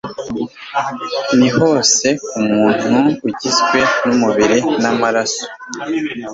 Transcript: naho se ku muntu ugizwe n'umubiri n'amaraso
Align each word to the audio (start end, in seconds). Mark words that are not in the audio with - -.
naho 1.37 1.69
se 1.95 2.09
ku 2.25 2.39
muntu 2.53 2.95
ugizwe 3.27 3.79
n'umubiri 4.05 4.57
n'amaraso 4.81 5.43